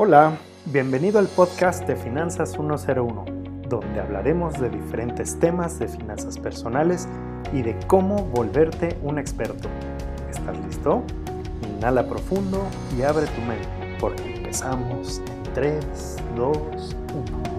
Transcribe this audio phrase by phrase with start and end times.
[0.00, 3.24] Hola, bienvenido al podcast de Finanzas 101,
[3.68, 7.08] donde hablaremos de diferentes temas de finanzas personales
[7.52, 9.68] y de cómo volverte un experto.
[10.30, 11.02] ¿Estás listo?
[11.68, 12.62] Inhala profundo
[12.96, 16.56] y abre tu mente, porque empezamos en 3, 2,
[17.32, 17.57] 1.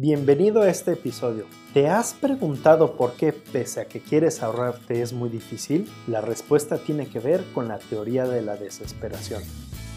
[0.00, 1.46] Bienvenido a este episodio.
[1.74, 5.90] ¿Te has preguntado por qué, pese a que quieres ahorrarte, es muy difícil?
[6.06, 9.42] La respuesta tiene que ver con la teoría de la desesperación.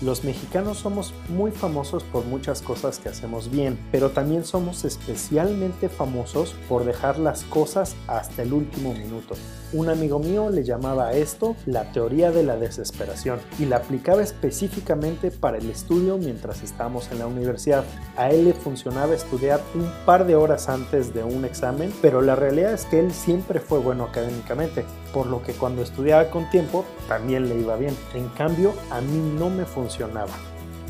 [0.02, 5.90] Los mexicanos somos muy famosos por muchas cosas que hacemos bien, pero también somos especialmente
[5.90, 9.36] famosos por dejar las cosas hasta el último minuto.
[9.74, 14.24] Un amigo mío le llamaba a esto la teoría de la desesperación y la aplicaba
[14.24, 17.86] específicamente para el estudio mientras estábamos en la universidad.
[18.18, 22.36] A él le funcionaba estudiar un par de horas antes de un examen, pero la
[22.36, 26.86] realidad es que él siempre fue bueno académicamente, por lo que cuando estudiaba con tiempo
[27.08, 27.96] también le iba bien.
[28.16, 29.91] En cambio, a mí no me funcionaba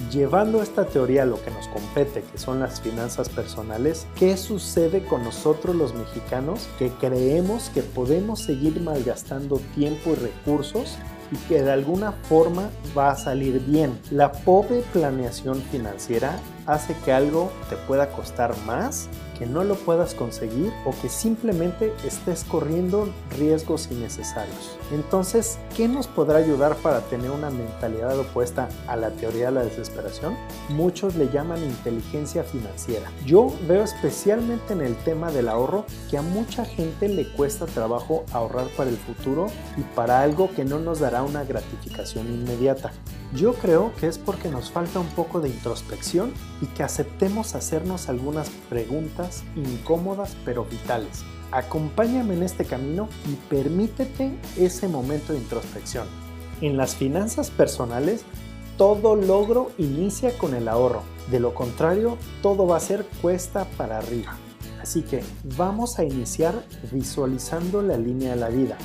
[0.09, 5.05] Llevando esta teoría a lo que nos compete, que son las finanzas personales, ¿qué sucede
[5.05, 10.97] con nosotros los mexicanos que creemos que podemos seguir malgastando tiempo y recursos
[11.31, 13.97] y que de alguna forma va a salir bien?
[14.09, 19.07] La pobre planeación financiera hace que algo te pueda costar más
[19.41, 24.77] que no lo puedas conseguir o que simplemente estés corriendo riesgos innecesarios.
[24.91, 29.63] Entonces, ¿qué nos podrá ayudar para tener una mentalidad opuesta a la teoría de la
[29.63, 30.37] desesperación?
[30.69, 33.09] Muchos le llaman inteligencia financiera.
[33.25, 38.23] Yo veo especialmente en el tema del ahorro que a mucha gente le cuesta trabajo
[38.33, 42.91] ahorrar para el futuro y para algo que no nos dará una gratificación inmediata.
[43.33, 48.09] Yo creo que es porque nos falta un poco de introspección y que aceptemos hacernos
[48.09, 51.23] algunas preguntas incómodas pero vitales.
[51.51, 56.07] Acompáñame en este camino y permítete ese momento de introspección.
[56.59, 58.25] En las finanzas personales,
[58.77, 61.03] todo logro inicia con el ahorro.
[61.29, 64.35] De lo contrario, todo va a ser cuesta para arriba.
[64.81, 65.23] Así que
[65.55, 68.77] vamos a iniciar visualizando la línea de la vida.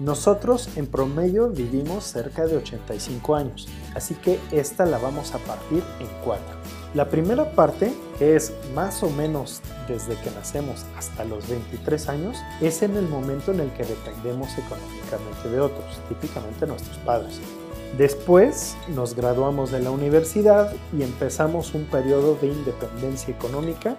[0.00, 3.66] Nosotros en promedio vivimos cerca de 85 años,
[3.96, 6.56] así que esta la vamos a partir en cuatro.
[6.94, 12.38] La primera parte, que es más o menos desde que nacemos hasta los 23 años,
[12.60, 17.40] es en el momento en el que dependemos económicamente de otros, típicamente nuestros padres.
[17.96, 23.96] Después nos graduamos de la universidad y empezamos un periodo de independencia económica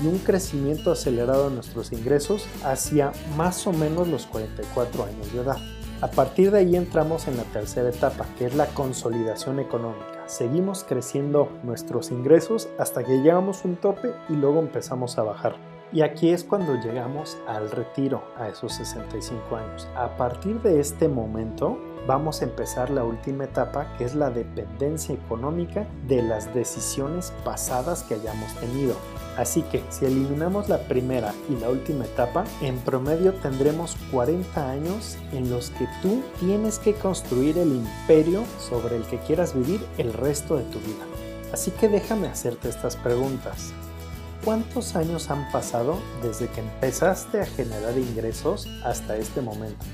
[0.00, 5.40] y un crecimiento acelerado de nuestros ingresos hacia más o menos los 44 años de
[5.40, 5.58] edad.
[6.00, 10.24] A partir de ahí entramos en la tercera etapa, que es la consolidación económica.
[10.26, 15.71] Seguimos creciendo nuestros ingresos hasta que llegamos a un tope y luego empezamos a bajar.
[15.92, 19.86] Y aquí es cuando llegamos al retiro, a esos 65 años.
[19.94, 25.14] A partir de este momento, vamos a empezar la última etapa, que es la dependencia
[25.14, 28.96] económica de las decisiones pasadas que hayamos tenido.
[29.36, 35.18] Así que si eliminamos la primera y la última etapa, en promedio tendremos 40 años
[35.32, 40.14] en los que tú tienes que construir el imperio sobre el que quieras vivir el
[40.14, 41.04] resto de tu vida.
[41.52, 43.74] Así que déjame hacerte estas preguntas.
[44.44, 49.84] ¿Cuántos años han pasado desde que empezaste a generar ingresos hasta este momento?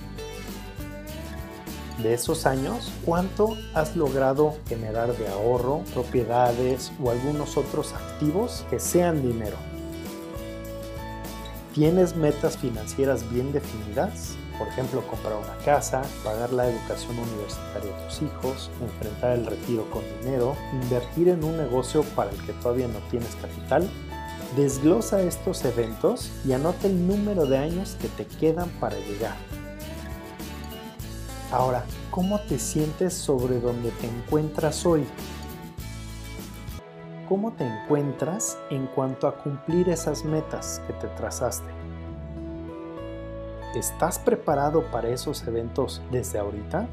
[2.03, 8.79] de esos años, cuánto has logrado generar de ahorro, propiedades o algunos otros activos que
[8.79, 9.57] sean dinero.
[11.75, 14.37] ¿Tienes metas financieras bien definidas?
[14.59, 19.89] Por ejemplo, comprar una casa, pagar la educación universitaria de tus hijos, enfrentar el retiro
[19.91, 23.89] con dinero, invertir en un negocio para el que todavía no tienes capital.
[24.57, 29.37] Desglosa estos eventos y anota el número de años que te quedan para llegar.
[31.53, 35.07] Ahora, ¿cómo te sientes sobre donde te encuentras hoy?
[37.29, 41.71] ¿Cómo te encuentras en cuanto a cumplir esas metas que te trazaste?
[43.75, 46.89] ¿Estás preparado para esos eventos desde ahorita?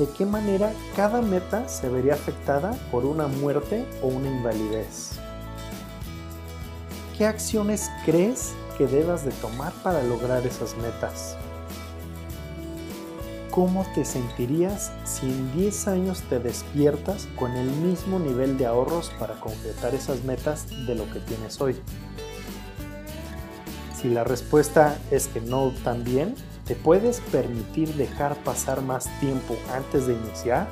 [0.00, 5.20] ¿De qué manera cada meta se vería afectada por una muerte o una invalidez?
[7.16, 11.36] ¿Qué acciones crees que debas de tomar para lograr esas metas?
[13.52, 19.12] ¿Cómo te sentirías si en 10 años te despiertas con el mismo nivel de ahorros
[19.16, 21.76] para concretar esas metas de lo que tienes hoy?
[23.96, 26.34] Si la respuesta es que no también,
[26.66, 30.66] ¿te puedes permitir dejar pasar más tiempo antes de iniciar?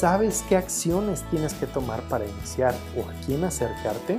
[0.00, 4.18] ¿Sabes qué acciones tienes que tomar para iniciar o a quién acercarte?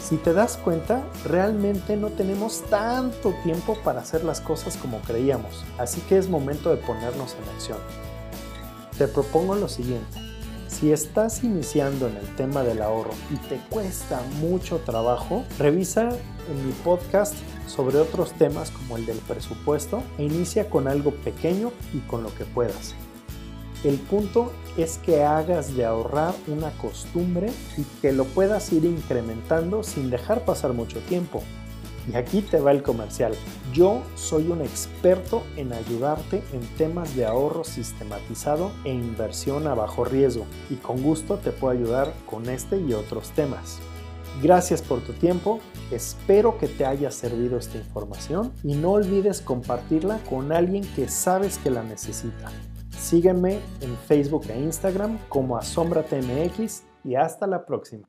[0.00, 5.64] Si te das cuenta, realmente no tenemos tanto tiempo para hacer las cosas como creíamos,
[5.78, 7.78] así que es momento de ponernos en acción.
[8.98, 10.16] Te propongo lo siguiente.
[10.68, 16.66] Si estás iniciando en el tema del ahorro y te cuesta mucho trabajo, revisa en
[16.68, 17.34] mi podcast
[17.66, 22.32] sobre otros temas como el del presupuesto e inicia con algo pequeño y con lo
[22.32, 22.94] que puedas.
[23.86, 29.84] El punto es que hagas de ahorrar una costumbre y que lo puedas ir incrementando
[29.84, 31.44] sin dejar pasar mucho tiempo.
[32.12, 33.34] Y aquí te va el comercial.
[33.72, 40.04] Yo soy un experto en ayudarte en temas de ahorro sistematizado e inversión a bajo
[40.04, 43.78] riesgo y con gusto te puedo ayudar con este y otros temas.
[44.42, 45.60] Gracias por tu tiempo,
[45.92, 51.58] espero que te haya servido esta información y no olvides compartirla con alguien que sabes
[51.58, 52.50] que la necesita.
[52.98, 58.08] Sígueme en Facebook e Instagram como AsombraTMX y hasta la próxima.